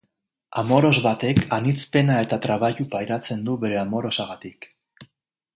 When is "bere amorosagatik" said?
3.67-4.71